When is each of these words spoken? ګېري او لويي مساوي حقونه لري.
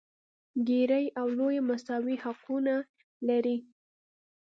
ګېري 0.67 1.05
او 1.19 1.27
لويي 1.37 1.61
مساوي 1.69 2.15
حقونه 2.23 2.75
لري. 3.27 3.57